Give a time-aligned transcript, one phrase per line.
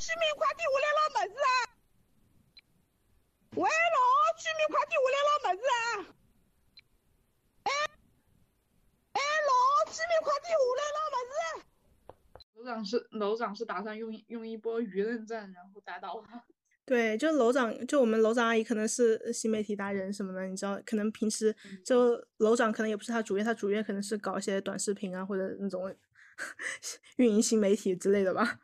[0.00, 1.52] 居民快递，我来拉么子啊？
[3.56, 4.00] 喂，喽，
[4.38, 5.76] 居民快递，我来拉么子啊？
[7.64, 7.70] 哎，
[9.12, 9.52] 哎，喽，
[9.92, 11.36] 居民快递，我来拉么子？
[12.54, 16.42] 楼长是楼长是打算用用一波舆论战，然后打倒他。
[16.86, 21.54] 对，就楼长，就我们楼长阿姨可能是新媒体达人什么的，你知道，可能平时
[21.84, 25.94] 就楼长可能也不是他主业，他主业可能是搞一些短视频啊或者那种
[27.16, 28.60] 运营新媒体之类的吧。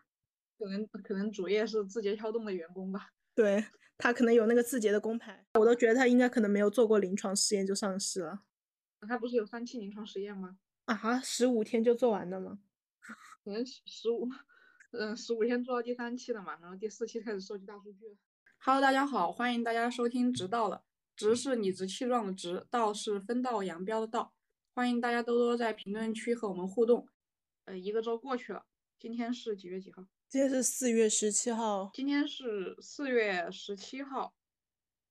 [0.58, 3.12] 可能可能主业是字节跳动的员工吧。
[3.34, 3.64] 对
[3.98, 8.42] 他可能有那个字节的工牌，我都觉得他应该可能没有做过临床实验就上市了。
[9.06, 10.58] 他不是有三期临床实验吗？
[10.86, 12.58] 啊，十五天就做完了吗？
[13.44, 14.28] 可能十五。
[14.92, 18.16] 嗯，十五天做到第三期了嘛，然后第四期开始收集大数据了。
[18.58, 20.82] Hello，大家好，欢迎大家收听直道了。
[21.14, 24.34] 直是理直气壮的直，道是分道扬镳的道。
[24.74, 27.08] 欢迎大家多多在评论区和我们互动。
[27.66, 28.64] 呃，一个周过去了，
[28.98, 30.06] 今天是几月几号？
[30.28, 31.88] 今天是四月十七号。
[31.94, 34.34] 今天是四月十七号。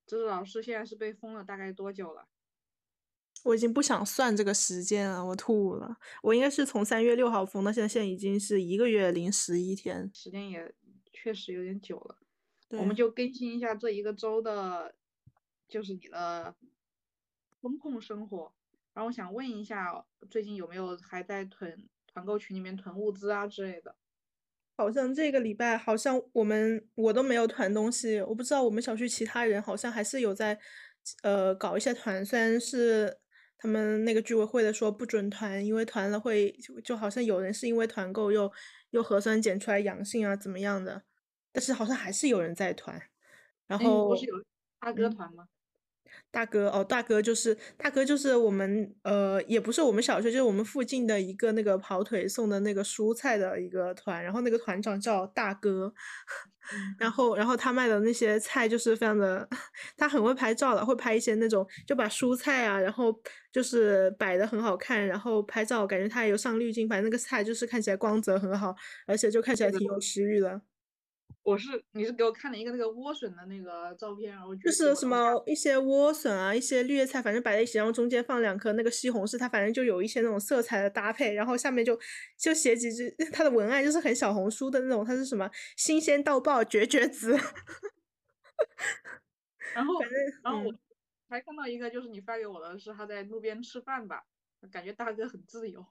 [0.05, 2.27] 直子老师现在是被封了大概多久了？
[3.45, 5.95] 我已经不想算这个时间了，我吐了。
[6.21, 10.75] 我应该是从三月六号封到现在，现在已经是一个月零十一天，时间也
[11.13, 12.17] 确实有点久了。
[12.71, 14.93] 我们就更新一下这一个周的，
[15.69, 16.53] 就是你的
[17.61, 18.53] 风控生活。
[18.93, 23.95] 然后我想问一下，最近有没有还在囤团购群里面囤物资啊之类的？
[24.75, 30.59] 好像这个礼拜好像我们我都没有团东西，我不知道我们小区其他人好像还是有在
[31.23, 33.17] 呃搞一些团，虽然是。
[33.57, 38.51] 他们那个居委会的说不准团，因为团了会就就好像有人是因为团购又
[38.91, 41.01] 又核酸检出来阳性啊怎么样的，
[41.51, 43.01] 但是好像还是有人在团，
[43.65, 44.35] 然后不是有
[44.79, 45.47] 大哥团吗？
[46.35, 55.93] 大哥哦，大哥就是大哥就是我们呃也不是我们小区，就是我们附近的一个那个跑腿送的那个蔬菜的一个团，然后那个团长叫大哥，
[56.99, 59.47] 然后然后他卖的那些菜就是非常的，
[59.95, 63.17] 他很会拍照的，会拍一些那种就把蔬菜啊，然后
[63.49, 68.75] 就是摆的很好看，然后拍照感觉他也有上滤镜，反正那个菜就是看起来光泽很好，
[69.07, 70.61] 而且就看起来挺有食欲的。
[71.45, 81.99] 我是你是给我看了一个那个莴笋的那个照片，然后就是什么一些莴笋啊，一些绿叶菜，反正摆在一起，然后中间放两颗那个西红柿，它反正就有一些那种色彩的搭配，然后下面就
[82.35, 85.47] 就写几句， 它的文案就是很小红书的那种，它是什么
[85.77, 87.37] 新鲜到爆绝绝子，
[89.75, 90.73] 然后反正然后我
[91.29, 94.23] 还看到一个就是你发给我的是他在路边吃饭吧，
[94.71, 95.85] 感觉大哥很自由。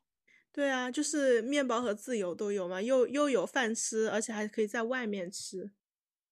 [0.55, 5.73] 对啊，就是面包和自由都有嘛，又又有饭吃，而且还可以在外面吃。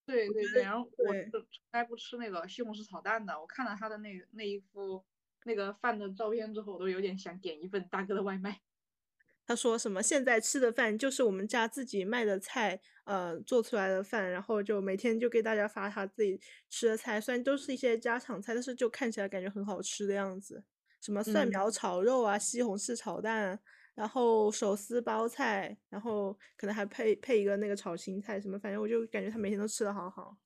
[0.06, 5.04] 对对对，然后我从来不吃那个西红柿炒蛋的，我看了他的那那一副
[5.44, 8.60] 那个饭的照片之后，我都有点想点一份大哥的外卖。
[9.44, 10.00] 他说什么？
[10.00, 16.40] 现在吃的饭就是我们家自己卖的菜，呃，做出来的饭，然后就每天就给大家发他自己
[16.70, 20.62] 吃的菜，虽然都是一些家常菜，但是就看起来感觉很好吃的样子。
[21.00, 23.58] 什么蒜苗炒肉啊，西红柿炒蛋。
[23.94, 30.36] 然后手撕包菜，然后可能还配配一个那个炒青菜什么，反正我就感觉他每天都吃的好好。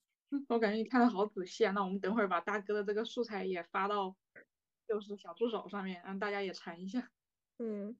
[0.48, 4.16] 我感觉你看的好仔细啊，那我们等会儿把大哥的这个素材也发到
[4.88, 7.10] 就是小助手上面，让大家也馋一下。
[7.58, 7.96] 嗯，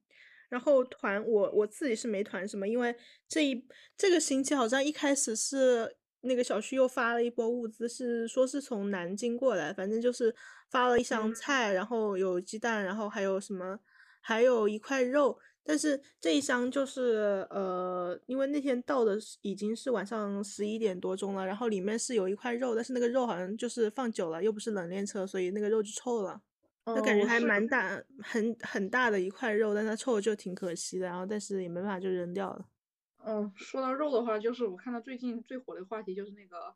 [0.49, 2.93] 然后团我我自己是没团什么，因为
[3.29, 3.65] 这一
[3.95, 10.35] 这个星期好像一开始是那个小区又发了一波物资，是说是从南京过来，反正就是
[10.69, 13.79] 发了一箱菜，然后有鸡蛋，然后还有什么。
[14.21, 26.41] 还有一块肉，但是这一箱就是呃，因为那天到的已经是晚上十一点多钟了，然后里面是有一块肉，但是那个肉好像就是放久了，又不是冷链车，所以那个肉就臭了。
[26.95, 31.05] 就感觉还蛮大，很很大的一块肉，但它臭就挺可惜的。
[31.05, 32.65] 然后但是也没办法，就扔掉了。
[33.25, 36.73] 嗯，说到肉的话，就是我看到最近最火的话题就是那个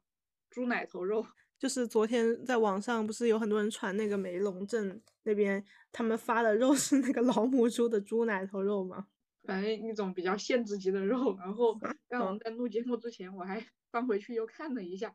[0.50, 1.26] 猪奶头肉。
[1.62, 9.06] 就是昨天在网上不是有很多人传那个梅龙镇那边他们发的肉 是那个老母猪的猪奶头肉吗？
[9.44, 11.38] 反正一种比较限制级的肉。
[11.38, 11.76] 然后
[12.10, 15.14] 刚刚在录节目之前，我还翻回去又看了一下，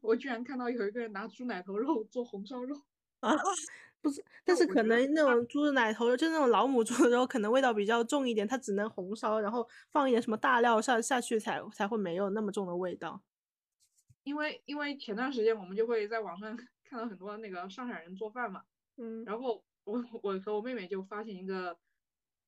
[0.00, 2.74] 我居然看到有一个人拿猪奶头肉做红烧肉
[3.20, 3.36] 啊！
[4.00, 13.20] 不是，但是可能那种猪的奶头肉，就那种老母猪的肉，可能味道比较重一点，它只能红烧，然后放一点什么大料下下去才才会没有那么重的味道。
[14.24, 18.62] 因为因为前段时间我们就会在网上 看到很多那个上海人做饭嘛，
[18.96, 21.78] 嗯，然后我我和我妹妹就发现一个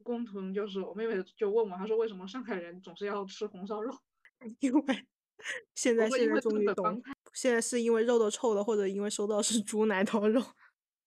[0.02, 3.92] 共同，就是我妹妹就问我，她说为什么上海人总是要吃红烧肉？
[4.60, 5.06] 因为
[5.74, 7.02] 现在现在终于懂，
[7.32, 10.42] 现在是因为肉都臭了，或者因为收到是猪奶头肉。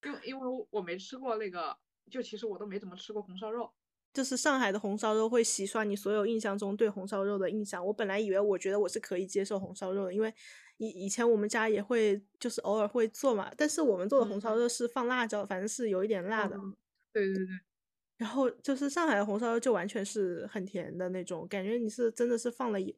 [0.03, 1.77] 因因为我没吃过那个，
[2.09, 3.73] 就其实我都没怎么吃过红烧肉，
[4.13, 7.85] 就是上海的红烧肉会洗刷你所有印象中对红烧肉的印象。
[7.85, 10.33] 我本来以为我觉得我是可以接受红烧肉的，因为
[10.77, 16.57] 以以前我们家也会就是偶尔会做嘛，但是我们做的红烧肉是放辣椒，反正是有一点辣的。
[17.13, 17.59] 对对对。
[18.17, 22.93] 然后就是上海的红烧肉就完全是很甜的那种，感觉你是真的是放了一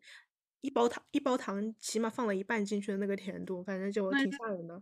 [0.62, 4.82] 一包糖一包糖，起码放了一半进去的那个甜度，反正就挺吓人的。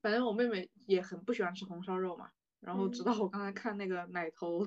[0.00, 2.28] 反正我妹妹也很不喜欢吃红烧肉嘛，
[2.60, 4.64] 然后直到我刚才看那个奶头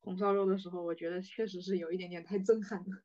[0.00, 3.02] 红烧肉的时候，我觉得确实是有一点点太震撼了。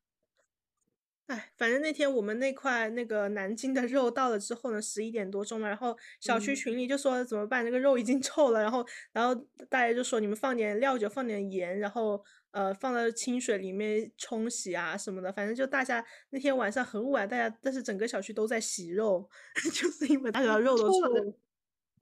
[1.26, 7.64] 哎，反正那天我们那块那个南京的肉到了之后呢，十一点多钟嘛，然后小区群里就说怎么办？
[7.64, 9.34] 那个肉已经臭了，然后然后
[9.70, 15.32] 大家就说你们放点料酒，放点盐，然后呃放到清水里面冲洗啊什么的。
[15.32, 19.26] 反正就大家那天晚上很晚，大家但是整个小区都在洗肉，
[19.72, 21.22] 就是因为大家肉都臭了。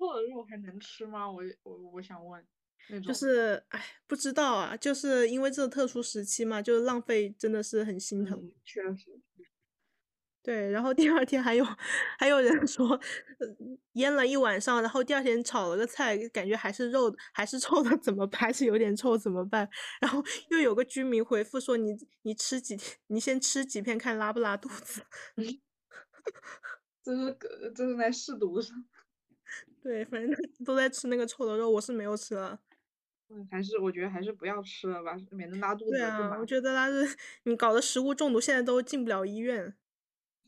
[0.00, 1.30] 臭的肉还能吃吗？
[1.30, 2.44] 我我我想问。
[3.00, 8.52] 就是哎，不知道啊，就是因为这个特殊时期嘛，就是浪费真的是很心疼。
[8.64, 9.20] 确实。
[10.44, 11.64] 对，然后第二天还有
[12.18, 12.98] 还有人 说，
[13.92, 18.40] 腌了一晚上，然后第二天炒了个菜，感觉还是肉还是臭的，怎么办？
[18.40, 19.68] 还是有点臭，怎么办？
[20.00, 25.02] 然后又有个居民回复说，你你吃几天，你先吃几片看拉不拉肚子。
[27.04, 27.38] 这是
[27.72, 28.72] 这是在试毒是？
[29.80, 32.58] 对，反正都在吃那个臭的肉，我是没有吃了。
[33.50, 35.90] 还是我觉得还是不要吃了吧，免得拉肚子。
[35.90, 39.74] 对啊，我觉得拉是你搞的食物中毒，现在都进不了医院。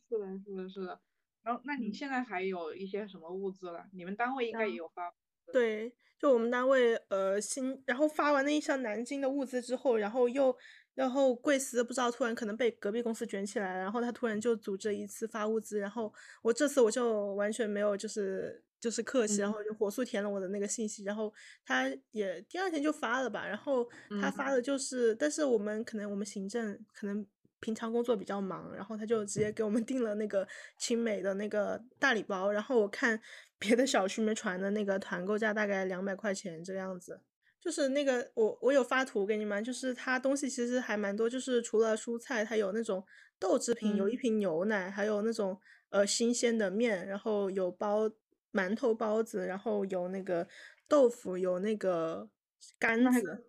[0.09, 1.01] 是的，是的，是的。
[1.43, 3.87] 然后，那你现在还有一些什么物资了？
[3.93, 5.13] 你们单位应该也有发。
[5.53, 10.57] 对，就我们单位，呃，新，然后发完那一箱南京的物资之后，然后又，
[10.95, 18.63] 然后贵司不知道突然可能被隔壁公司卷起来了，然后他突然就组织一次发物资，然后我这次我就完全没有就是。
[18.85, 21.33] 就是客气，然后就火速填了我的那个信息，然后
[21.65, 23.47] 他也第二天就发了吧。
[23.47, 23.89] 然后
[24.21, 27.27] 他发的就是，但是我们可能我们行政可能
[27.61, 30.47] 平常工作比较忙，然后他就直接给我们订了那个
[30.77, 32.53] 青美的那个大礼包。
[32.53, 33.19] 然后我看
[33.59, 37.19] 别的小区里面传的那个团购价大概两百块钱这个样子。
[37.59, 43.03] 就是那个我我有发图给你们，就是它东西其实还蛮多，就是除了蔬菜，它有那种
[43.39, 45.59] 豆制品，有一瓶牛奶，还有那种
[45.89, 48.11] 呃新鲜的面，然后有包。
[48.55, 50.49] 馒头、包子，然后有那个
[50.89, 52.31] 豆腐，有那个
[52.79, 53.45] 干子，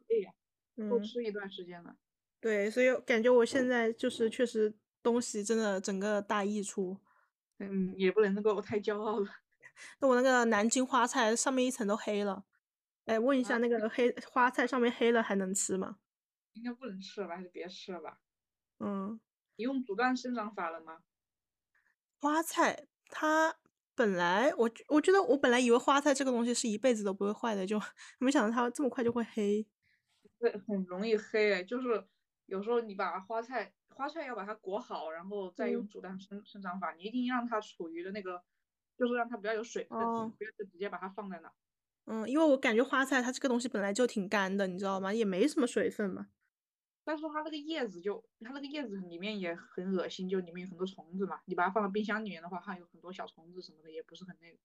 [0.90, 1.96] 都吃一段时间了。
[2.42, 7.00] 对，所以感觉我现在就是确实东西真的整个大溢出。
[7.60, 9.28] 嗯，也不能够太骄傲了。
[10.00, 12.46] 那我那个南京花菜上面一层都黑了。
[13.06, 16.00] 哎，问一下，那个黑花菜上面黑了还能吃吗？
[16.54, 17.36] 应该不能吃了吧？
[17.36, 18.20] 还是别吃了吧？
[18.80, 19.20] 嗯。
[19.58, 21.04] 你用阻断生长法了吗？
[22.22, 23.56] 花菜它。
[23.96, 27.80] 本来我我觉得我本来以为花菜这个东西是一辈子都不会坏的，就
[28.20, 29.66] 没想到它这么快就会黑。
[30.40, 32.08] 对，很容易黑，就是
[32.46, 38.44] 有时候你把花菜花菜要把它裹好，然后再用阻断生生长法，你一定让它处于的那个，
[38.98, 41.52] 就是让它不要有水分，不要就直接把它放在那。
[42.08, 45.14] 嗯，因为我感觉花菜它这个东西本来就挺干的，你知道吗？
[45.14, 46.28] 也没什么水分嘛。
[47.06, 51.40] 但是它那个叶子就，它那个叶子里面也很恶心，就里面有很多虫子嘛。
[51.46, 54.58] 你把它放到冰箱里面的话，它有很多小虫子什么的，也不是很那个，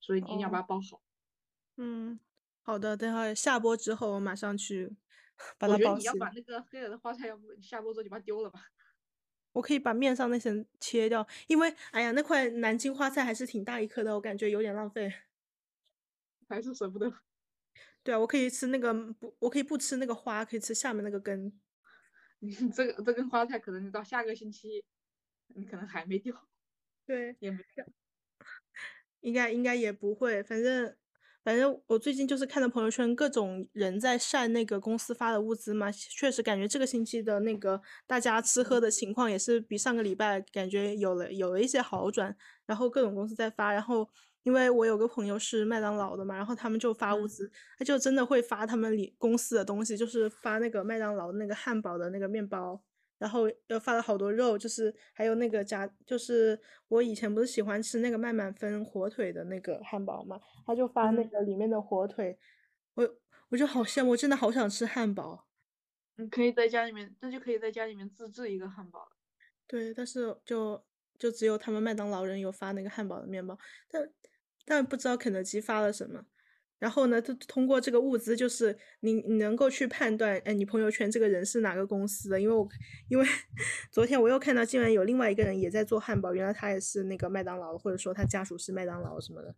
[0.00, 1.02] 所以你一定要把它包好。
[1.76, 2.18] 嗯，
[2.62, 4.96] 好的，等会下播之后我马上去
[5.58, 8.60] 把它包起我觉得你要把那个黑了的花菜，要不下播之后就把它丢了吧。
[9.52, 15.12] 我可以把面上那层切掉，因为哎呀，那块南京花菜还是挺大一颗的，我感觉有点浪费。
[16.48, 17.12] 还是舍不得。
[18.02, 21.60] 对啊，我可以吃那个不，我可以不吃那个花，可以吃下面那个根。
[22.40, 24.84] 你这个这根花菜可能你到下个星期，
[25.48, 26.48] 你可能还没掉，
[27.06, 27.84] 对，也没掉，
[29.20, 30.96] 应该应该也不会，反正
[31.44, 44.08] 反正我最近就是看到朋友圈各种人在晒那个公司发的物资嘛，确实感觉这个星期的那个大家吃喝的情况也是比上个礼拜感觉有了有了一些好转，然后各种公司在发，然后。
[44.44, 52.80] 因为我有个朋友是麦当劳的嘛，然后他们就发物资，他就真的会发他们里公司的东西，就是发那个麦当劳那个汉堡的那个面包，
[53.18, 62.38] 然后又发了好多肉，就是还有那个加，就是我以前不是喜欢吃那个麦满分火腿的那个汉堡嘛，他就发那个里面的火腿，
[62.94, 63.16] 我
[63.50, 65.46] 我就好羡慕，真的好想吃汉堡。
[66.16, 69.08] 你可以在家里面，那就可以在家里面自制一个汉堡
[69.68, 70.82] 对，但是就
[71.18, 73.58] 就只有他们麦当劳人有发那个汉堡的面包，
[73.90, 74.08] 但。
[74.70, 76.22] 但不知道肯德基发了什么，
[76.78, 82.38] 然后呢，就通过这个物资，就是你你能够去判断，哎，你朋友圈这个人是哪个公司的？
[82.38, 82.68] 因为我
[83.08, 83.24] 因为
[83.90, 89.54] 昨天我又看到，竟然有另外一个人也在做汉堡，原来他也是那个麦当劳，或者说他家属是麦当劳什么的。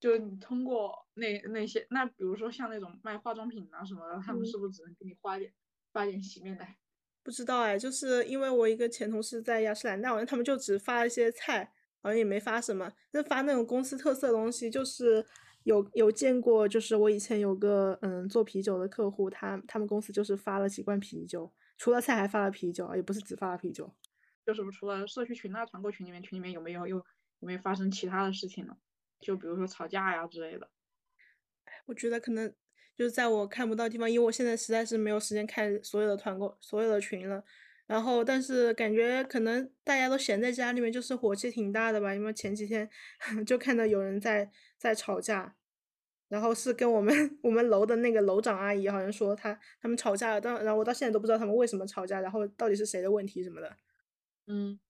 [0.00, 5.52] 就你通过那那些，那比如说像那种卖化妆品啊什么的，他们是不是只能给你发点
[5.92, 6.76] 发点洗面奶？
[7.26, 12.92] 不知道哎，就是因为我一个前同事在雅诗兰黛，好像他们就只发了一些菜，好像也没发什么。
[13.12, 15.26] 就发那种公司特色的东西，就是
[15.64, 23.92] 有有见过，就是我以前有个嗯做啤酒的客户，他他们公司就是发了几罐啤酒，除了菜还发了啤酒，也不是只发了啤酒。
[24.46, 27.04] 就是除了社区群那团购群里面，群里面有没有又有
[27.40, 28.76] 没有发生其他的事情呢？
[29.18, 30.70] 就比如说吵架呀之类的。
[31.86, 32.54] 我觉得可能
[32.96, 37.44] 就是在我看不到地方，因为我现在实在是没有时间看所有的团购、所有的群了。
[37.86, 42.12] 然后，但是感觉可能大家都闲在家里面，就是火气挺大的吧。
[42.14, 42.88] 因为前几天
[43.46, 45.54] 就看到有人在在吵架，
[46.28, 53.76] 然后是跟我们我们楼的那个楼长阿姨，好像说他他们吵架了，但然后我到现在都不知道他们为什么吵架，然后到底是谁的问题什么的。
[54.48, 54.80] 嗯。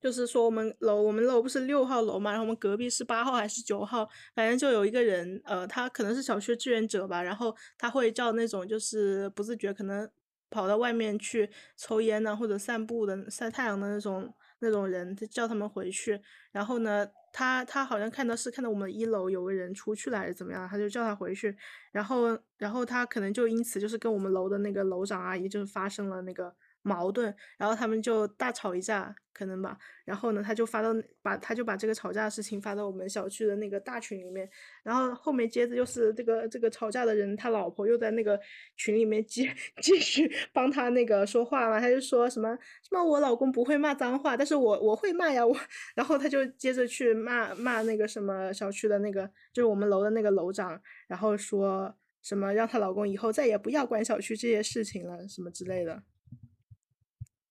[0.00, 10.08] 就是说，我们楼我们楼不是六号楼嘛，然后我们隔壁是八号还是九号，反正就有一个人，呃，他可能是小区志愿者吧，然后他会叫那种就是不自觉可能
[10.50, 16.20] 跑到外面去抽烟呢，或者散步的晒太阳的那种那种人，叫他们回去。
[16.52, 21.56] 然后呢，他他好像看到是看到我们一楼有个人出去了还是怎么样，他就叫他回去。
[21.90, 26.54] 然后然后他可能就因此就是跟我们楼的那个楼长阿姨就是发生了那个。
[26.82, 29.76] 矛盾，然后他们就大吵一架，可能吧。
[30.04, 34.48] 然后呢，他就发到把他就把这个吵架的事情发到我们小区的那个大群里面。
[34.82, 38.40] 然后后面接着就是这个这个吵架的人，他老婆又在那个
[38.76, 39.48] 群里面继
[39.82, 41.78] 继续帮他那个说话嘛。
[41.78, 45.54] 他就说什么什么我老公不会骂脏话，但是我我会骂呀我。
[45.94, 56.02] 然后他就接着去骂骂那个什么小区的那个就是我们楼的那个楼长，然后说什么让她老公以后再也不要管小区这些事情了什么之类的。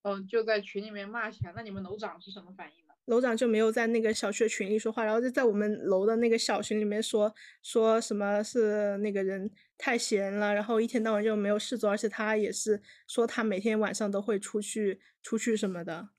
[0.08, 1.52] 嗯，就在群里面骂起来。
[1.54, 2.94] 那你们楼长是什么反应呢？
[3.08, 16.10] 楼长就没有在那个小区群里说话，然后就在我们楼的那个小群里面说说什么是那个人太闲了，然后一天到晚就没有事做，而且他也是说他每天晚上都会出去出去什么的，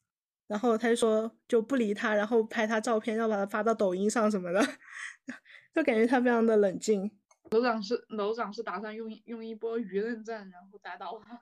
[0.47, 4.61] 然后他就说就不理他，然后拍他照片，要把他发到抖音上什么的，
[5.75, 7.11] 就感觉他非常的冷静。
[7.51, 11.39] 楼长是楼长是打算用用一波舆论战，然后打倒他。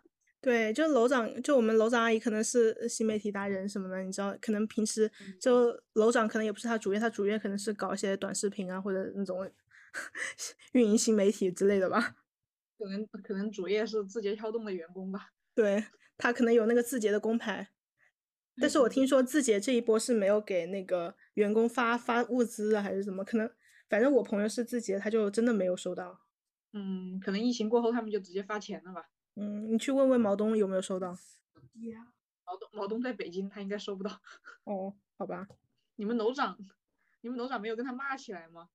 [0.46, 5.10] 对，就楼长，就我们楼长阿姨可能是新媒体达人什么的，你知道，可能平时
[5.40, 9.50] 就楼长可能也不是他主业，他主业可能是搞一些短视频啊，或者那种
[10.70, 12.14] 运营新媒体之类的吧。
[12.78, 15.32] 可能可能主业是字节跳动的员工吧。
[15.52, 15.82] 对
[16.16, 17.70] 他可能有那个字节的工牌，
[18.60, 23.24] 但是我听说字节这一波是没有给那个员工发发物资啊，还是什么？
[23.24, 23.50] 可能
[23.88, 26.20] 反正我朋友是字节，他就真的没有收到。
[26.72, 29.08] 嗯，可能疫情过后他们就直接发钱了吧。
[29.36, 31.16] 嗯，你去问问毛东有没有收到。
[32.44, 34.20] 毛东毛东在北京，他应该收不到。
[34.64, 35.46] 哦，好吧。
[35.96, 36.58] 你们楼长，
[37.20, 38.68] 你们楼长没有跟他骂起来吗？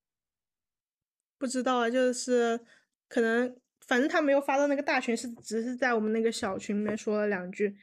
[1.37, 2.59] 不知道啊，就是
[3.07, 7.77] 可能，反正他没有发到那个大群，是只是在我们那个小群里面说了两句。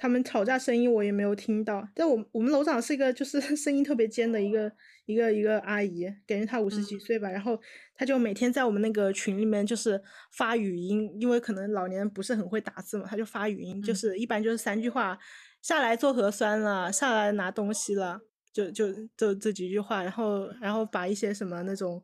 [0.00, 4.72] 他们吵架声音我也没有听到，但我我们楼长是一个就是 声音特别尖的一个
[5.04, 7.60] 一个一个阿姨，感觉她五十几岁吧，然后
[7.94, 10.02] 她就每天在我们那个群里面就是
[10.32, 15.18] 发语音，因为可能老年人不是很会打字嘛，她就发语音，就是一般就是三句话，
[15.60, 18.22] 下来做核酸了，下来拿东西了，
[18.54, 22.02] 就就就这几句话，然后然后把一些什么那种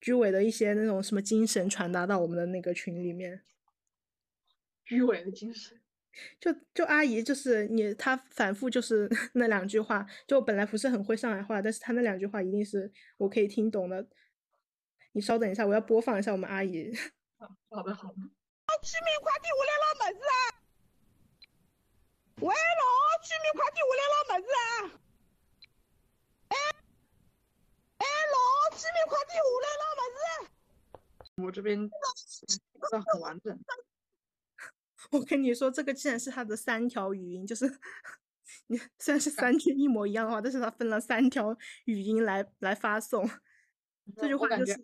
[0.00, 3.42] 居委的一些那种什么精神传达到我们的那个群里面，
[4.84, 5.81] 居委的精神。
[6.40, 14.06] 就就阿姨就是你，她反复就是 那两句话，就本来不是很会上海话，但是她那两句话一定是我可以听懂的。
[15.12, 16.92] 你稍等一下，我要播放一下我们阿姨。
[17.70, 18.16] 好的好的。
[18.82, 20.34] 居民快递，我来拿么子啊！
[22.40, 22.82] 喂老，
[23.22, 24.66] 居民快递，我来拿么子啊！
[26.48, 26.56] 哎
[27.98, 30.18] 哎老，居民快递，我来拿么子？
[31.44, 31.94] 我这边不
[32.90, 33.56] 是很完整。
[35.12, 37.66] 我跟你说，这个竟然是他的三条语音，就是
[38.68, 43.28] 你虽然是三句一模一样的话，但是他分了三条语音来来发送。
[44.16, 44.74] 这句话就是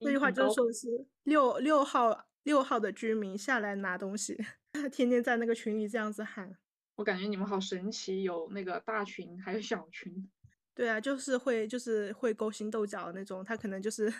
[0.00, 0.88] 这句话就是说的是
[1.24, 4.36] 六六号六号的居民下来拿东西，
[4.72, 6.56] 他 天天在那个群里这样子喊。
[6.96, 10.30] 我感觉你们好神奇，有那个大群，还有小群。
[10.74, 14.12] 对啊，就是会就是会勾心斗角的那种，他可能就是。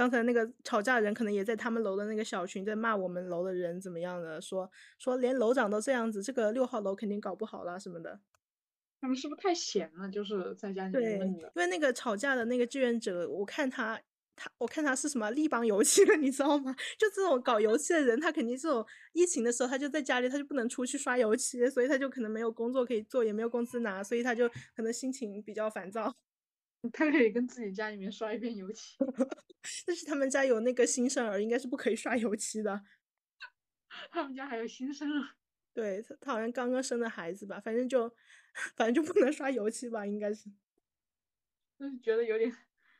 [0.00, 8.18] 刚才那个吵架人可能也在他们楼的那个小群，在骂我们楼的人怎么样的，说说连楼长都这样子，这个六号楼肯定搞不好了什么的。
[8.98, 10.08] 他们是不是太闲了？
[10.08, 11.52] 就是在家里面闷的。
[11.54, 14.00] 因为那个吵架的那个志愿者，我看他
[14.34, 16.74] 他我看他是什么立邦油漆的，你知道吗？
[16.96, 26.16] 就这种搞油漆的人，他肯定这种疫情的时候他就在家里，他就不能出去刷油漆，所以他就可能没有工作可以做，也没有工资拿，所以他就可能心情比较烦躁。
[26.94, 28.96] 他可以跟自己家里面刷一遍油漆，
[29.86, 32.82] 但是他们家有那个新生儿，应该是不可以刷油漆的。
[34.10, 35.36] 他们家还有新生儿。
[35.72, 38.08] 对他，他好像刚刚生的孩子吧，反正就，
[38.74, 40.50] 反正就不能刷油漆吧，应该是。
[41.78, 42.54] 就是觉得有点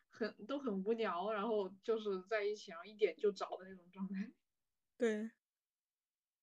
[0.09, 4.31] 很都很无聊，然后就是在一起，然后一点就着的那种状态。
[4.97, 5.31] 对。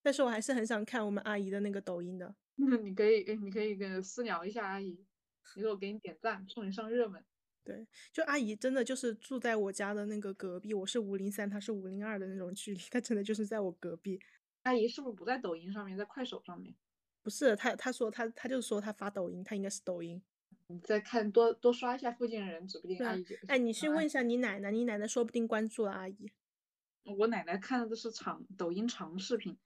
[0.02, 2.36] 但是我还是很想看我们阿姨的那个抖音的。
[2.56, 5.06] 那你可以，你可以跟私聊一下阿姨，
[5.56, 7.24] 你说我给你点赞，送你上热门。
[7.68, 14.18] 对，就阿姨真的就是住在我家的那个隔壁，我是五零三，她是五零二的那种距离，她真的就是在我隔壁。
[14.64, 16.74] 阿姨是不是不在抖音上面，在快手上面？
[17.22, 20.24] 不是，她她说她她就说她发抖音，她应该是抖音。
[20.68, 23.36] 你再看多多刷一下附近的人，指不定阿姨就。
[23.50, 26.32] 哎，你去问一下你奶奶，你奶奶说不定关注了阿姨。
[27.18, 29.58] 我奶奶看的都是长抖音长视频，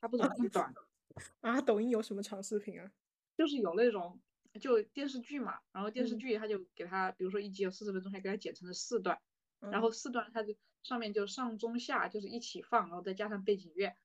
[0.00, 0.72] 她不怎么看短。
[1.42, 2.92] 啊，抖音有什么长视频啊？
[3.36, 4.20] 就是有那种。
[4.58, 9.18] 就电视剧嘛，然后电视剧他就给他，比如说一集有四十分钟，还给他剪成了四段，
[9.60, 13.96] 然后四段他就上面就上中下就是一起放，然后再加上背景乐。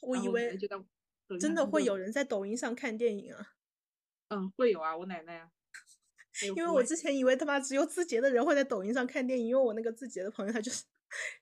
[0.00, 0.58] 我以为
[1.38, 3.54] 真的会有人在抖音上看电影啊？
[4.28, 5.50] 嗯，会有啊，我奶奶啊。
[6.54, 10.84] 因为我之前以为他妈只有字节的人会在抖音上看电影，因为我那个字节的朋友他就是。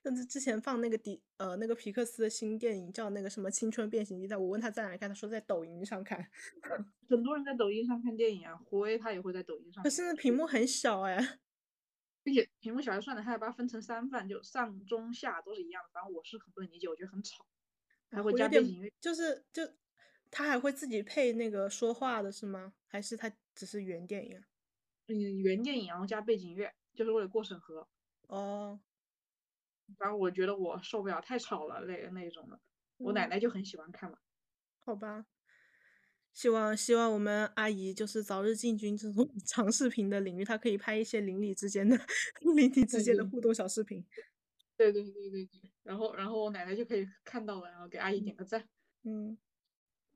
[0.02, 6.30] 甚至之前放那个迪呃那个皮克斯的新电影叫那个什么青春变形记，在我问他在哪看，他说在抖音上看。
[7.08, 9.82] 很多人在抖音上看电影啊，胡威他也会在抖音上。
[9.84, 11.38] 可是那屏幕很小哎，
[12.22, 15.90] 并且屏幕小就算了，他还把它分成三份，就上中下都是一样的。
[15.92, 17.44] 反正我是很不能理解，我觉得很吵，
[18.10, 18.92] 还会加背景乐。
[19.00, 19.62] 就是就
[20.30, 22.74] 他还会自己配那个说话的是吗？
[22.86, 24.44] 还是他只是原电影？
[25.08, 27.86] 嗯，原电影然后加背景乐，就是为了过审核。
[28.28, 28.80] 哦。
[29.98, 32.60] 反正我觉得我受不了太吵了那那种的，
[32.98, 34.18] 我奶奶就很喜欢看嘛。
[34.86, 35.26] 好吧，
[36.34, 41.96] 希望希望我们阿姨就是早日进军这种 长视频的领域，她可以拍一些邻里之间的
[42.56, 44.04] 邻里之间的互动小视频。
[44.76, 48.68] 对对对对对，然后然后我奶奶就可以看到了，然后给阿姨点个赞。
[49.04, 49.36] 嗯，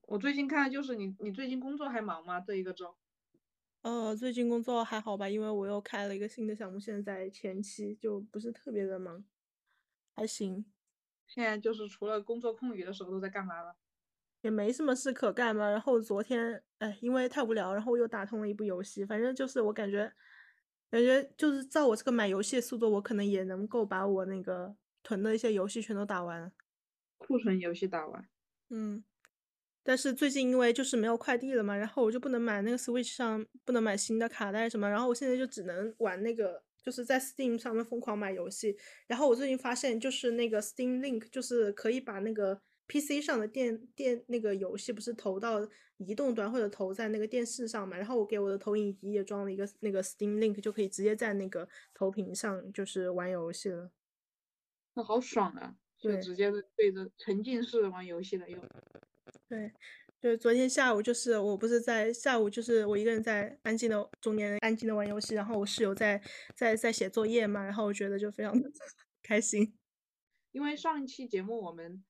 [0.09, 2.41] 我最近看的就是你，你最近工作还忙吗？
[2.41, 2.97] 这一个周？
[3.85, 9.25] 呃，最近工作还好吧，因为我又开了一个新的项目，现在前期就不是特别的忙。
[10.19, 10.65] 还行，
[11.27, 13.77] 现在就是除了工作空余的时候都在干嘛了？
[14.43, 15.69] 也没什么事可干嘛。
[15.71, 19.05] 然后昨天，哎，因为太无聊，然后又打通了一部游戏。
[19.05, 20.13] 反正就是我感觉，
[20.91, 26.53] 感觉就是照我这个买游戏的速度，我可能也能够把我那个囤的一些游戏全都打完。
[27.17, 28.29] 库存游戏打完。
[28.71, 29.05] 嗯。
[29.83, 36.63] 但是最近因为就是没有快递了嘛，然后我就不能买那个 Switch 上不能买新的卡带什么，然后我现在就只能玩那个。
[36.89, 38.75] 就是在 Steam 上面疯狂买游戏，
[39.07, 47.95] 然后我最近发现，就是那个 Steam Link，就是可以把那个 PC 上的电电那个游戏，不是投到移动端或者投在那个电视上嘛？
[47.95, 53.91] 然后我给我的投影仪也装了一个那个 Steam Link，就可以直接在那个投屏上就是玩游戏了。
[54.95, 55.77] 那好爽啊！
[55.99, 58.59] 就直接对着沉浸式玩游戏了又。
[59.47, 59.71] 对。
[60.21, 66.21] 就昨天下午，就是我不是在下午，就是我一个人在安静的中间安静的玩游戏，然后我室友在
[66.57, 68.69] 在在写作业嘛，然后我觉得就非常的
[69.23, 69.79] 开心。
[70.51, 72.05] 因为上一期节目我们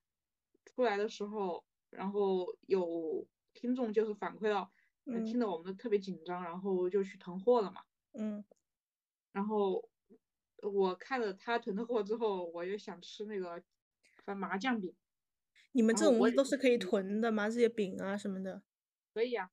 [0.64, 4.72] 出来的时候，然后有听众就是反馈到，
[5.04, 7.82] 嗯听得我们都特别紧张，然后就去囤货了嘛。
[8.14, 8.42] 嗯。
[9.32, 9.86] 然后
[10.62, 13.62] 我看了他囤的货之后，我又想吃那个
[14.24, 14.94] 反麻酱饼。
[15.72, 17.48] 你们这种东西都是可以囤的吗？
[17.48, 18.62] 这些饼啊什么的，
[19.14, 19.50] 可以啊，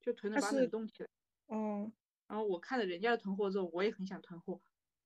[0.00, 1.08] 就囤着把冷冻起来。
[1.46, 1.92] 哦。
[2.28, 4.60] 然后我看了人家的囤货之后，我也很想囤货，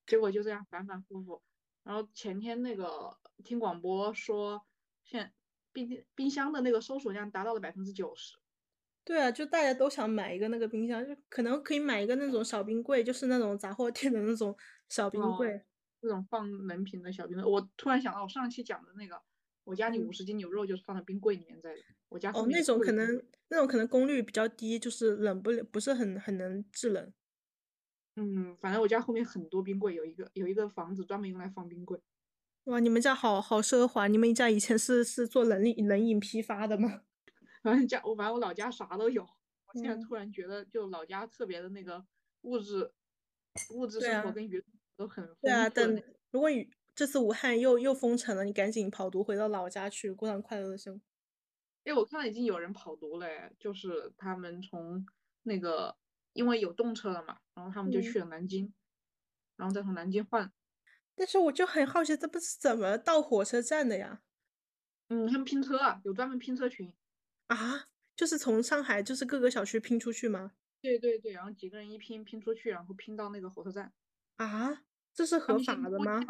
[0.07, 1.43] 结果就这样反反复复。
[1.83, 4.65] 然后前天那个听广播说，
[5.03, 5.33] 现
[5.73, 8.37] 冰冰箱的那个搜索量达到了百分之九十。
[9.05, 14.57] 对啊，就大家都想买一个那个冰箱，就可能可以买一个那种小冰柜，就是那种杂货店的那种
[14.89, 15.65] 小冰柜，
[16.01, 17.45] 那种放冷品的小冰柜。
[17.45, 19.21] 我突然想到我上期讲的那个。
[19.71, 21.81] 我家里五十斤牛肉就是放在冰柜里面在的。
[22.09, 27.13] 我家哦，那种可能那种可能功率比较低，就是冷不了，不是很很能制冷。
[28.17, 32.01] 嗯，反正我家后面很多冰柜，有一个有一个房子专门用来放冰柜。
[32.65, 34.09] 哇，你们家好好奢华！
[34.09, 37.03] 你们家以前是是做冷饮冷饮批发的吗？
[37.63, 39.23] 反正家我反正我老家啥都有。
[39.23, 42.05] 我现在突然觉得，就老家特别的那个
[42.41, 42.91] 物质
[43.73, 44.65] 物质生活跟娱乐
[44.97, 45.41] 都很丰富。
[45.43, 46.03] 对啊，等
[46.33, 46.69] 如果与。
[47.01, 51.01] 这次武汉又又封城了，你赶紧跑毒回到老家去，过上快乐的生活。
[51.85, 53.27] 哎，我看到已经有人跑毒了，
[53.59, 55.07] 就是他们从
[55.45, 55.97] 那个
[56.35, 58.75] 因为有动车了嘛，然后他们就去了南京，
[59.57, 60.53] 然后再从南京换。
[61.15, 64.21] 但是我就很好奇，这不是怎么到火车站的呀？
[65.09, 66.93] 嗯，他们拼车啊，有专门拼车群
[67.47, 70.53] 啊，就是从上海就是各个小区拼出去吗？
[70.83, 73.91] 对对对，然后几个人一拼拼出去，然后拼到那个火车站。
[74.37, 74.83] 啊，
[75.15, 76.21] 这是合法的吗？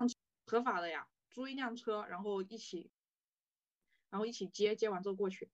[0.51, 2.91] 合法的呀，租一辆车，然后一起
[4.11, 5.49] 然后一起接，接完之后过去。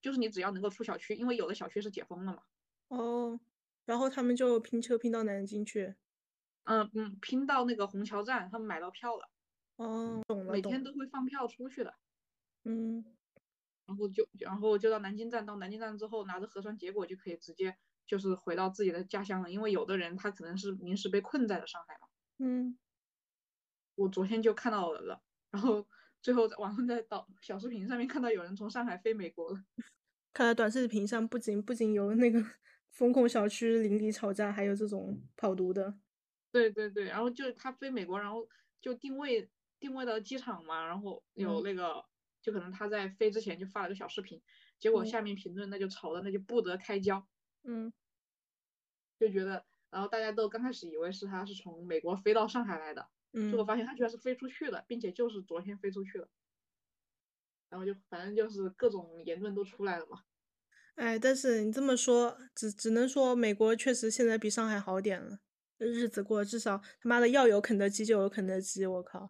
[0.00, 2.42] 就是你只要能够出小区，因为有的小区是解封了嘛。
[2.88, 3.40] 哦，
[3.86, 5.96] 然后他们就拼车拼到南京去。
[6.62, 9.28] 嗯嗯，拼到那个虹桥站，他们买到票了。
[9.76, 10.52] 哦，懂了。
[10.52, 11.92] 每天都会放票出去的。
[12.62, 13.04] 嗯。
[13.86, 19.50] 然后就然后就到南京站，到南京站之后拿着核酸结果就可以直接就是回到自己的家乡了。
[19.50, 22.08] 因为有的人他可能是临时被困在了上海嘛。
[22.38, 22.78] 嗯。
[23.94, 25.86] 我昨天就看到了，然后
[26.22, 29.64] 最后在网上在导小视频上面看到有人从上海飞美国了。
[30.32, 32.42] 看来短视频上不仅不仅有那个
[32.90, 35.94] 风控小区邻里吵架，还有这种跑毒的。
[36.50, 38.48] 对对对，然后就他飞美国，然后
[38.80, 42.04] 就定位定位到机场嘛，然后有那个。
[42.44, 44.38] 就可能他在飞之前就发了个小视频，
[44.78, 47.26] 结果下面评论那就吵的那就不得开交，
[47.62, 47.90] 嗯，
[49.18, 56.28] 就觉得，然后大家都刚开始以为是他是从美国飞到上海来的，嗯，结果发现他居然是飞出去了，并且就是昨天飞出去了，
[57.68, 60.22] 然后就反正就是各种言论都出来了嘛。
[60.94, 65.40] 哎，但是你这么说，只只能说美国确实现在比上海好点了，
[65.78, 69.28] 日子过至少他妈的要有肯德基就有肯德基，我靠，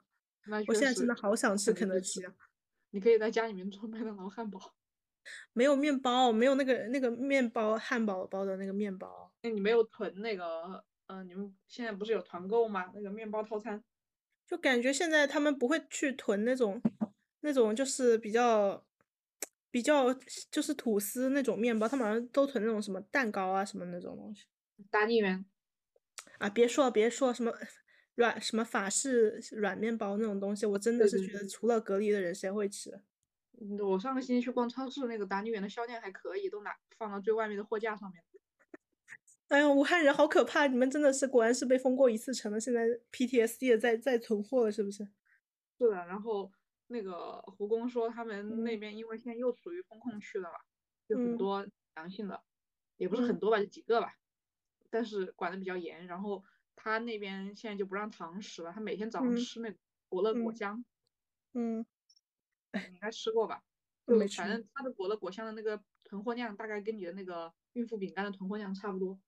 [0.68, 2.34] 我现在真的好想吃肯德基啊。
[2.90, 4.74] 你可以在家里面做麦当劳汉堡，
[5.54, 9.32] 没有面包，没有那个那个面包汉堡包的那个面包。
[9.40, 10.84] 那你没有囤那个？
[11.14, 12.90] 嗯，你们现在不是有团购吗？
[12.94, 13.82] 那个面包套餐，
[14.46, 16.80] 就感觉现在他们不会去囤那种
[17.40, 18.84] 那种就是比较
[19.70, 20.12] 比较
[20.50, 24.46] 就是吐司那种面包，他们好像都囤那种什么蛋糕啊什么那种东西。
[24.90, 25.44] 达利园
[26.38, 27.52] 啊，别说别说什么。
[28.16, 33.02] 软什么法式软面包那种东西，我真的是觉得除了隔离的人谁会吃？
[33.82, 38.22] 我上个星期去逛超市，那个达利园的销量还可以，都拿放到最外面的货架上面。
[39.48, 40.66] 哎呦，武汉人好可怕！
[40.66, 45.06] 你们真的是果然是被封过一次城了，现在 PTSD 也在在存货了，是不是？
[45.78, 46.06] 是的。
[46.06, 46.50] 然后
[46.86, 50.58] 那个胡工说，他们那边因为现在又属于封控区了嘛，
[51.08, 52.42] 就很多阳性的，
[52.96, 54.14] 也不是很多吧，就几个吧，
[54.90, 56.44] 但是管的比较严，然后。
[56.76, 59.78] 他那边现在就不让堂食了，他每天早上吃那个
[60.08, 60.84] 果乐果香，
[61.52, 61.86] 嗯，
[62.72, 63.62] 你 应该吃过吧？
[64.08, 69.18] 就反正他的果乐果香的那个囤货量大概跟你的那个孕妇饼干的囤货量差不多。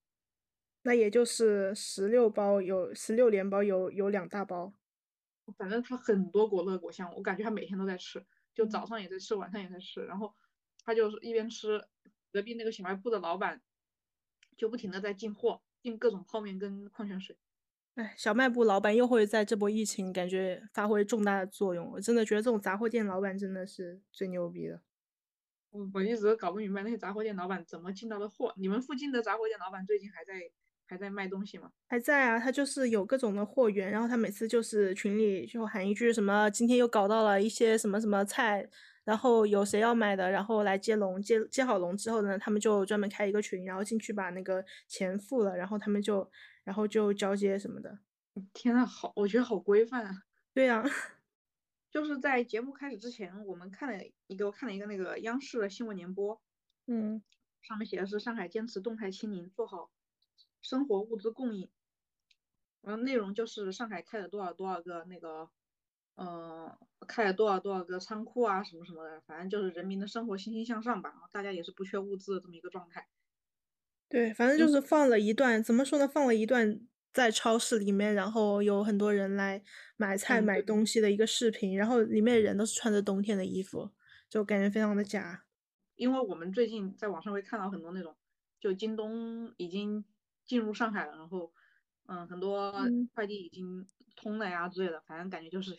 [0.86, 4.72] 那也就是十六包有十六连包有有两大包。
[5.58, 10.06] 反正他很多果乐果香，我感觉他每天都在吃，就早上也在吃，晚上也在吃。
[10.06, 10.34] 然后
[10.84, 11.84] 他就是一边吃，
[12.32, 13.60] 隔壁那个小卖部的老板
[14.56, 15.60] 就不停的在进货。
[15.82, 17.36] 进各种泡面跟矿泉水，
[17.94, 21.88] 哎，小卖部老板又会在这波疫情感觉发挥重大的作用。
[21.92, 24.82] 我真的觉得这种杂货店老板真的是最牛逼的。
[25.70, 28.52] 我我一直搞不明白那些杂货店老板怎么进到的货。
[28.56, 30.50] 你们附近的杂货店老板最近还在
[30.86, 31.70] 还在卖东西吗？
[31.88, 38.68] 还在啊，他就是有各种的货源，然后他每次就是群里就喊一句什么，今天又搞到了一些什么什么菜。
[39.04, 46.28] 然后有谁要买的，然后来接龙，接接好龙之后呢，他们就专门开一个群，然后进去把那个钱付了，然后他们就，
[46.64, 48.00] 然后就交接什么的。
[48.52, 50.24] 天呐，好，我觉得好规范啊。
[50.52, 50.82] 对呀，
[51.88, 56.42] 就是在节目开始之前，我们看了一个，我看了一个那个央视的新闻联播，
[56.88, 57.22] 嗯，
[57.62, 59.88] 上面写的是上海坚持动态清零，做好
[60.68, 61.68] 生活物资供应，
[62.82, 65.48] 然后内容就是上海开了多少多少个那个。
[66.18, 66.74] 嗯，
[67.06, 73.06] 开了多少多少个仓库啊，什么什么的，反正就是人民的生活欣欣向上吧，然后大家也是不缺物资的这么一个状态。
[74.08, 76.08] 对，反正就是放了一段，怎么说呢？
[76.08, 76.80] 放了一段
[77.12, 79.62] 在超市里面，然后有很多人来
[79.98, 83.90] 买菜买东西的一个视频，然后里面的人都是穿着冬天的衣服，
[84.30, 85.44] 就感觉非常的假。
[85.96, 88.16] 因为我们最近在网上会看到很多那种，
[88.58, 90.02] 就京东已经
[90.46, 91.52] 进入上海了，然后
[92.06, 92.72] 嗯，很多
[93.14, 95.78] 快递已经通了呀之类的，反正感觉就是。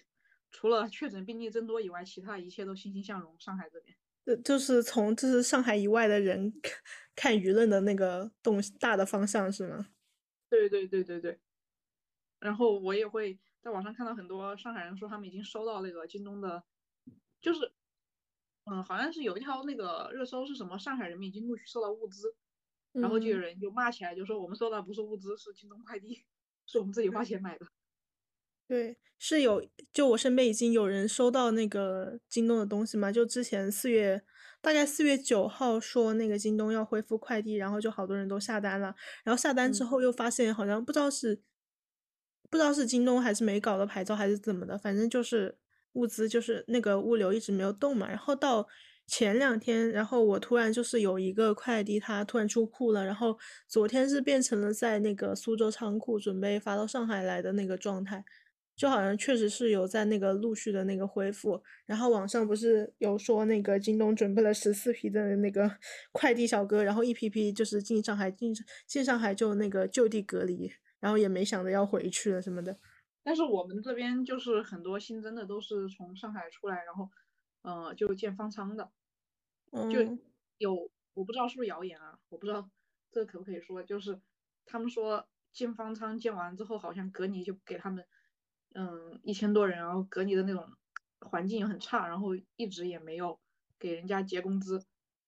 [0.49, 3.37] 除了确诊病例增多以外，其他一切都欣欣向荣。
[3.37, 6.51] 上海这边，呃，就是从就是上海以外的人
[7.13, 9.87] 看舆论的那个动大的方向是吗？
[10.49, 11.37] 对对对对对。
[12.39, 16.63] 然后我也会在网上看到很多上海人说他们已经收到那个京东的，
[17.41, 17.73] 就是，
[18.71, 20.79] 嗯，好像是有一条那个热搜是什么？
[20.79, 22.33] 上海人民已经陆续收到物资，
[22.93, 26.23] 然后就有人就骂起来，就说我们收到不是物资，是京东快递，
[26.65, 27.65] 是我们自己花钱买的。
[28.67, 33.11] 对，是有，就我身边已经有人收到那个京东的东西嘛？
[33.11, 34.21] 就之前四月，
[34.59, 38.93] 大概四月九号说那个京东要恢复快递，然后就好多人都下单了。
[39.23, 41.41] 然后下单之后又发现好像不知道是，
[42.49, 45.57] 不知道是京东还是没搞到牌照还是怎么的，反正就是
[45.93, 48.09] 物资就是那个物流一直没有动嘛。
[48.09, 48.67] 然后到
[49.07, 58.23] 前两天，然后我突然就是有一个快递它突然出库了，然后昨天是变成了在那个苏州仓库准备发到上海来的那个状态。
[58.75, 61.59] 就好像确实是有在那个陆续的那个恢复。
[61.87, 65.67] 然后网上不是有说那个京东准备了十四批的那个
[66.13, 68.53] 快递小哥，然后一批批就是进上海进
[68.85, 72.77] 进上海就那个就地隔离，然后也没想着要回去了什么的。
[73.23, 77.09] 但是我们这边就是很多新增的都是从上海出来，然后，
[77.63, 78.91] 呃，就建方舱的，
[79.71, 79.99] 就
[80.57, 82.69] 有我不知道是不是谣言啊，我不知道
[83.11, 84.19] 这个可不可以说，就是
[84.65, 88.05] 他们说建方舱建完之后，好像隔离就给他们，
[88.73, 90.65] 嗯，一千多人，然后隔离的那种
[91.21, 93.39] 环境也很差，然后一直也没有
[93.79, 94.85] 给人家结工资。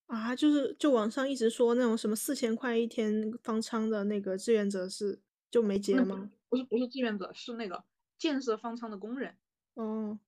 [0.07, 5.21] 啊，就是就网上一直说那种什么四千块一天方舱的那个志愿者是
[5.51, 6.29] 就没结吗？
[6.49, 7.83] 不是不是志愿者，是那个
[8.17, 9.37] 建设方舱的工人，
[9.75, 10.19] 哦，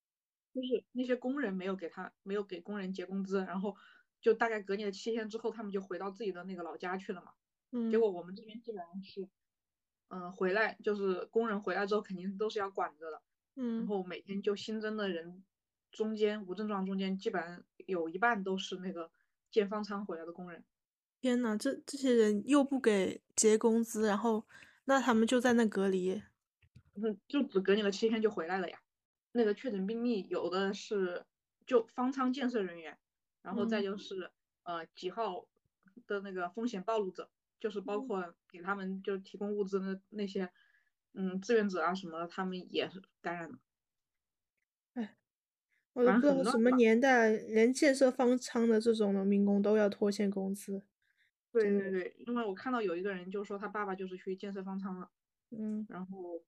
[0.53, 3.75] 就是那些工人没有给他没有给工人结工资，然后
[4.21, 7.33] 就大概隔离了七天之后，他们就回到自己的那个老家去了嘛。
[7.71, 7.91] 嗯。
[7.91, 9.27] 结果我们这边基本上是，
[10.09, 13.21] 嗯，回来就是工人回来之后肯定都是要管着的。
[13.55, 13.79] 嗯。
[13.79, 15.43] 然后每天就新增的人
[15.91, 19.11] 中间无症状中间基本上有一半都是那个
[19.51, 20.63] 建方舱回来的工人。
[21.19, 24.45] 天呐，这这些人又不给结工资，然后。
[24.85, 26.21] 那他们就在那隔离，
[26.95, 28.81] 嗯，就只隔离了七天就回来了呀。
[29.31, 31.23] 那个确诊病例有的是
[31.67, 32.97] 就方舱建设人员，
[33.41, 34.31] 然后再就是
[34.63, 35.47] 呃几号
[36.07, 40.51] 的那个风险暴露者，就是包括给他们就提供物资的那些
[41.13, 43.59] 嗯志愿者啊什么的，他们也是感染了。
[44.93, 45.17] 哎，
[45.93, 50.83] 我都不知道什么年代，连建设方舱的这种农民工都要拖欠工资。
[51.51, 55.09] 对对对，因为我看到有一个人就说他爸爸就是去建设方舱了，
[55.49, 56.41] 嗯，然后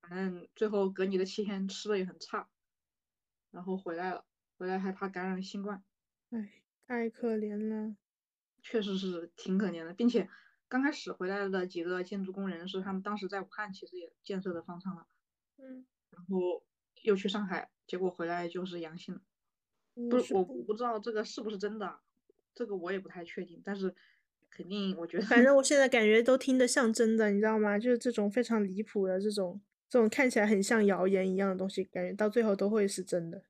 [0.00, 2.48] 反正最后隔离的七天吃的也很差，
[3.50, 4.24] 然后回来了，
[4.56, 5.82] 回来还怕感染新冠，
[6.30, 7.96] 哎，太可怜了，
[8.62, 10.28] 确实是挺可怜的，并且
[10.68, 15.06] 刚开始回来的几个建筑工人是他们当时在武汉其实也建设的方舱了，
[15.56, 16.64] 嗯，然后
[17.02, 19.20] 又去上海，结果回来就是阳性，
[20.10, 22.00] 不是我我不知道这个是不是真的，
[22.54, 23.94] 这个我也不太确定，但是。
[24.50, 27.78] 肯定，我觉得，反正我现在感觉都听得像真的，你知道吗？
[27.78, 29.60] 就是这种非常离谱的这种，
[29.90, 33.44] 这种看起来很像谣言一样的东西，感觉到最后都会是真的。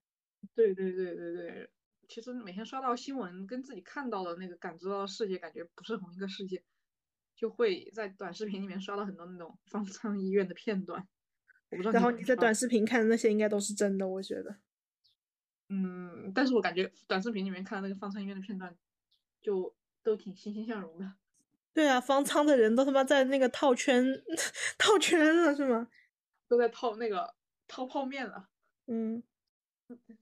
[0.55, 1.71] 对对对对对，
[2.09, 6.65] 其实每天刷到新闻，跟自己看到的那个感知到的世界，感觉不是同一个世界，
[7.37, 11.07] 就会在短视频里面刷到很多那种 方舱医院的片段。
[11.71, 11.93] 我不知道。
[11.93, 14.57] 然后你在短视频看的那些应该都是真的，我觉得。
[15.69, 18.77] 嗯，但是我感觉短视频里面看的那个方舱医院的片段，
[19.41, 19.77] 就。
[20.01, 21.13] 都挺欣欣向荣的，
[21.75, 24.03] 对啊，方舱的人都他妈在那个套圈
[24.79, 25.87] 套圈了是吗？
[26.49, 27.35] 都在套那个
[27.67, 28.49] 套泡面了。
[28.87, 29.23] 嗯，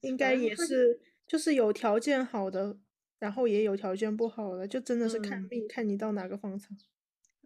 [0.00, 2.78] 应该也是，就是有条件好的，
[3.18, 6.76] 然后也有条件不好的，就真的是看命，看你到哪个方舱。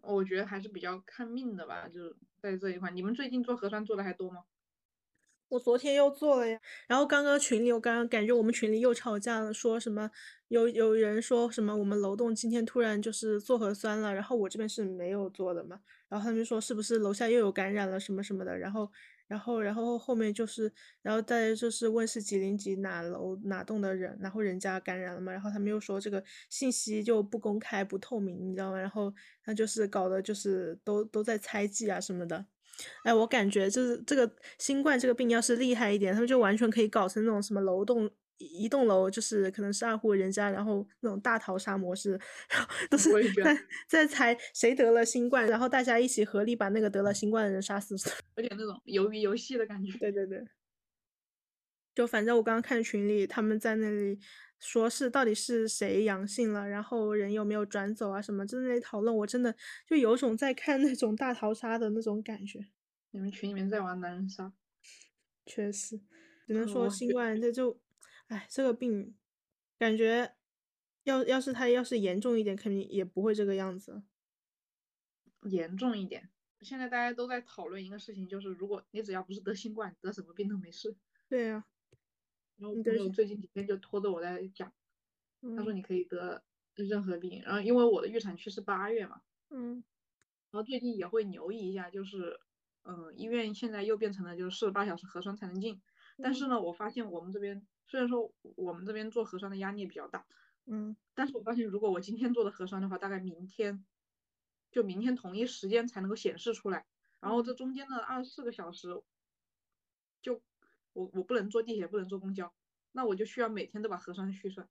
[0.03, 2.91] 我觉得还是比较看命的吧，就是在这一块。
[2.91, 4.43] 你们最近做核酸做的还多吗？
[5.49, 10.09] 我昨天又做了呀，然后刚刚群里我刚刚感觉我们群里又吵架了，说什么
[10.47, 18.89] 有有人说什么我们楼栋今天突然就是做核酸了，然后我这边是没有做的嘛，然后他们说是不是楼下又有感染了什么什么的，然后
[19.31, 20.69] 然后然后后面就是
[21.01, 28.77] 然后大家就是问是几零几哪楼哪栋的人，然后人家感染了嘛，然后他们又说这个信息就不公开不透明，你知道吗？
[28.77, 29.13] 然后
[29.45, 32.45] 那就是搞的就是都都在猜忌啊什么的。
[33.03, 38.09] 哎，我感觉就是这个新冠这个病要是厉害一点，他们就完全可以搞成那种什么楼栋
[38.41, 47.95] 一栋楼，就是可能是二户人家，然后那种大逃杀模式，然后都是在在猜谁得了新冠，然后大家一起合力把那个得了新冠的人杀死，
[48.37, 49.95] 有点那种鱿鱼游戏的感觉。
[49.99, 50.43] 对对对，
[51.93, 54.19] 就反正我刚刚看群里他们在那里
[54.59, 59.55] 说是到底是谁阳性了，然后人有没有转走啊什么，在那里讨论，我真的
[59.87, 62.59] 就有种在看那种大逃杀的那种感觉。
[63.11, 64.53] 你们群里面在玩狼人杀，
[65.45, 65.99] 确实，
[66.47, 67.77] 只能说新冠这就，
[68.31, 69.13] 哎，这个病，
[69.77, 70.37] 感觉
[71.03, 74.03] 要要是他要是严重一点，肯定也不会这个样子。
[75.41, 76.29] 严重一点，
[76.61, 80.95] 现在大家都在讨论一个事情，就是如果你只要不是得新冠，得什么病都没事。
[81.27, 81.65] 对呀。
[82.55, 84.71] 然后朋友最近几天就拖着我在讲，
[85.57, 86.41] 他说你可以得
[86.75, 89.83] 任何病，然后因为我的预产期是八月嘛，嗯，
[90.51, 92.39] 然后最近也会留意一下，就是。
[92.83, 95.79] 嗯，医院现在又变成了就是四十八小时核酸才能进，
[96.17, 100.25] 但是呢，我发现我们这边虽然说我们这边做核酸的压力比较大，
[100.65, 103.83] 嗯，但是我发现如果我今天做的核酸的话，大概明天
[104.71, 106.85] 就明天同一时间才能够显示出来，
[107.19, 108.87] 然后这中间的二十四个小时，
[110.21, 110.41] 就
[110.93, 112.53] 我我不能坐地铁，不能坐公交，
[112.93, 114.69] 那我就需要每天都把核酸续上，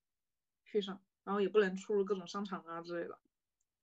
[0.65, 3.19] 续上，然后也不能出入各种商场啊之类的，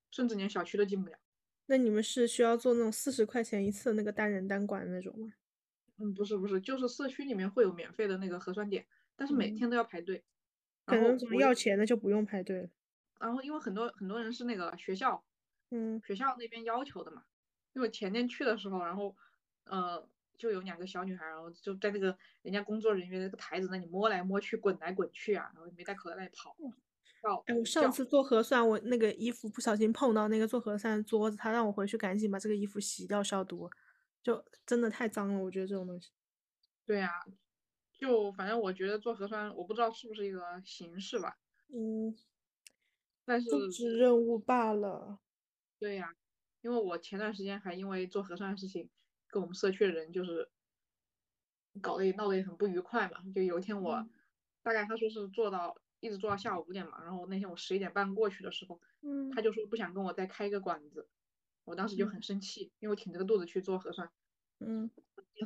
[0.10, 1.19] 甚至连小区都进不了。
[1.67, 5.34] 那你们是需要做那种四十块钱一次的那个单人单管那种吗？
[6.00, 10.23] 嗯，不是不是，就是社区里面会有免费的那个核酸点，但是每嗯天都要排队。
[10.86, 12.69] 可然后能怎么要钱的就不用排队了。
[13.19, 15.21] 然后因为很多很多人是那个学校
[15.71, 17.25] 嗯学校那边要求的嘛，
[17.73, 19.13] 因为我前天去的时候，然后
[19.65, 26.56] 呃就有两个小女孩，然后就在那个人家工作人员那个台子那里摸来摸去、滚来滚去啊，然后没戴口罩在那里跑。
[27.21, 33.69] 叫哎，我上次做核酸，我那个衣服不小心碰到那个做核酸的桌子，他让我回去赶紧把这个衣服洗掉消毒，
[34.21, 35.39] 就真的太脏了。
[35.39, 36.12] 我觉得这种东西，
[36.86, 37.12] 对呀、
[37.98, 41.38] 就反正我觉得做核酸，我不知道是不是一个形式吧，
[41.74, 42.16] 嗯，
[43.26, 45.20] 但是布置任务罢了。
[45.80, 46.16] 对呀、
[46.62, 48.90] 因为我前段时间还因为做核酸的事情，
[49.28, 50.50] 跟我们社区的人就是
[51.82, 53.24] 搞得也闹得也很不愉快嘛。
[53.34, 54.10] 就有一天我嗯
[54.62, 61.08] 大概他说是做到一直做到下午五点嘛，然后那天我十一点半过去的时候，嗯他就说不想跟我再开一个馆子，
[61.64, 64.12] 我当时就很生气，因为我挺着个肚子去做核酸，
[64.60, 64.92] 嗯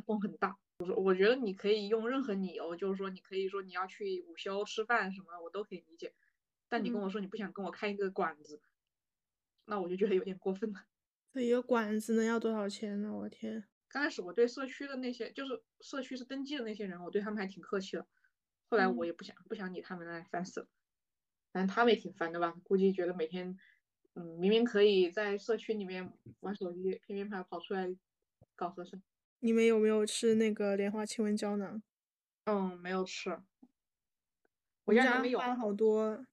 [0.05, 0.57] 风很大。
[0.81, 6.15] 我说我觉得你可以用任何理由，就是说你可以说你要去午休吃饭什么的，我都可以理解。
[6.67, 8.59] 但你跟嗯我说你不想跟我开一个馆子，
[9.65, 10.83] 那我就觉得有点过分了。
[11.33, 13.15] 这一个馆子能要多少钱呢？
[13.15, 13.63] 我天！
[13.89, 18.07] 刚开始我对社区的那些，就是社区是登记的那些人，我对他们还挺客气的。
[18.69, 20.67] 后来我嗯也不想不想理他们了，哎烦死了。
[21.53, 22.55] 反正他们也挺烦的吧？
[22.63, 23.57] 估计觉得每天，
[24.15, 27.93] 嗯，明明可以在社区里面玩手机，偏偏还跑出来
[28.55, 29.03] 搞核酸。
[29.43, 31.81] 你们有没有吃那个莲花清瘟胶囊？
[32.45, 33.39] 嗯，没有吃，
[34.85, 35.39] 我家还没有。
[35.39, 36.23] 发了好多，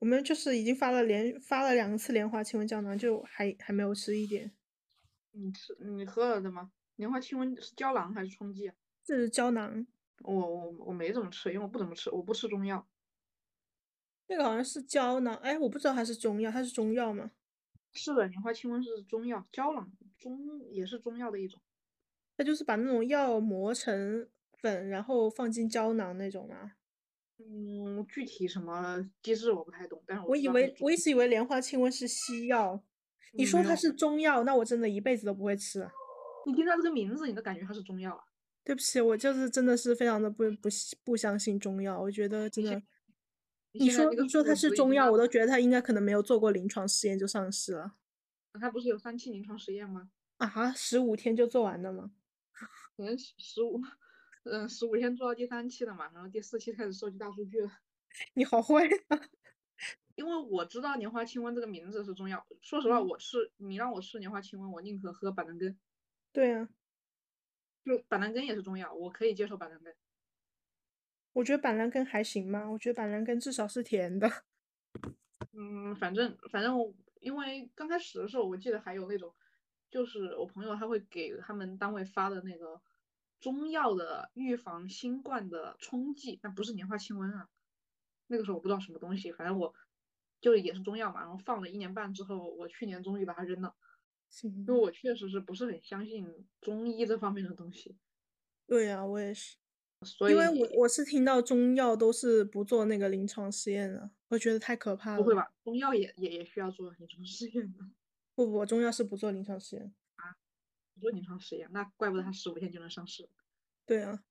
[0.00, 4.52] 我们就是已经发了连发了两次莲花清瘟胶囊，就还还没有吃一点。
[5.30, 6.72] 你吃你喝了的吗？
[6.96, 8.74] 莲花清瘟是胶囊还是冲剂啊？
[9.04, 9.86] 这是胶囊，
[10.22, 12.88] 我我我没怎么吃，因为我不怎么吃，我不吃中药。
[14.26, 17.30] 那个好像是胶囊，哎，我不知道它是中药，它是中药吗？
[17.92, 21.60] 是的，莲花清瘟是中药，胶囊中也是中药的一种。
[22.42, 24.26] 它就是把那种药磨成
[24.60, 26.72] 粉，然后放进胶囊那种吗？
[27.38, 32.82] 嗯，具体什么机制我不太懂，但是我以为我一直以为莲花清瘟是西药，
[33.34, 35.92] 你说它是中药，那我真的一辈子都不会吃啊。
[36.44, 38.24] 你听它这个名字，你都感觉它是中药啊。
[38.64, 40.68] 对不起，我就是真的是非常的不不
[41.04, 42.82] 不相信中药，我觉得真的。
[43.70, 47.92] 你说你说它是中药，我都觉得它应该可能没有做过临床实验就上市了
[48.60, 50.10] 它不是有三期临床实验吗？
[50.38, 50.72] 啊！
[50.72, 52.10] 十五天就做完了吗？
[52.96, 53.80] 可能十五，
[54.44, 57.70] 嗯，十五天做到第三期了嘛，然后第四期开始收集大数据了。
[58.34, 59.20] 你好会啊！
[60.14, 65.78] 因为我知道莲花清瘟这个名字是中药，说实话，嗯我吃你让我吃莲花清瘟，我宁可喝板蓝根，
[66.32, 66.68] 对啊，
[67.84, 69.94] 就板蓝根也是中药，我可以接受板蓝根。
[71.32, 74.30] 我觉得板蓝根还行吧，我觉得板蓝根至少是甜的。
[75.52, 79.34] 嗯，反正反正我因为刚开始的时候，我记得还有那种，
[79.92, 82.80] 就是我朋友他会给他们单位发的那个
[83.38, 87.48] 中药的预防新冠的冲剂，但不是年花清瘟啊。
[88.26, 89.74] 那个时候我不知道什么东西，反正我
[90.40, 93.74] 就也是中药嘛，然后放了一年半之后，我去年终于把它扔了，
[94.30, 96.26] 行因为我确实是不是很相信
[96.62, 97.94] 中医这方面的东西，
[98.66, 99.56] 对呀、我也是，
[100.04, 105.18] 所以因为我我是听到中药都是不做那个临床实验的，我觉得太可怕了。
[105.18, 105.34] 不会？
[105.34, 105.52] 吧？
[105.62, 107.80] 中药也也也需要做临床试验的，
[108.34, 110.36] 不不，中药是不做临床实验啊。
[110.94, 113.28] 不做临床实验，那怪不得它十五天就能上市。
[113.86, 114.22] 对啊，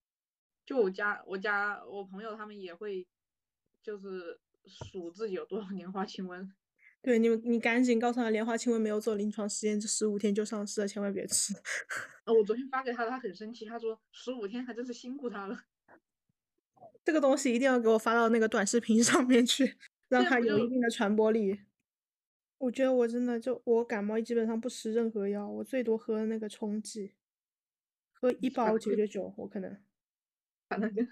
[0.66, 3.08] 就我家我家我朋友他们也会，
[3.82, 6.52] 就是数自己有多少莲花清瘟。
[7.02, 11.54] 对你你赶紧告诉他，莲花清瘟没有做临床实验，这十五天就上市了，千万别吃。
[12.26, 15.64] 呃 我昨天发给他的，他很生气，他说十五天还真是辛苦他了。
[17.04, 19.76] 这个东西一定要给我发到那个短视频上面去，
[20.10, 21.60] 让它这不就有一定的传播力。
[22.62, 27.15] 我觉得我真的就我感冒基本上不吃任何药，我最多喝那个冲剂，
[28.13, 29.84] 喝一包九九九，我可能
[30.67, 31.08] 把那个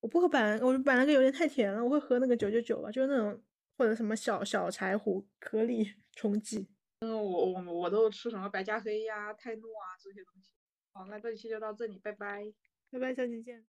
[0.00, 3.40] 我不喝板蓝，我板蓝根有点太甜了，我会喝那个九九九吧，就是那种
[3.78, 6.66] 或者什么小小柴胡颗粒冲剂。
[7.02, 10.50] 嗯，我我我都吃什么白加黑呀、泰诺啊这些东西。
[10.92, 12.52] 好，那这期就到这里，拜拜。
[12.90, 13.64] 拜拜，下期见。